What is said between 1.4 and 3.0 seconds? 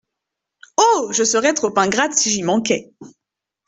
trop ingrate si j'y manquais.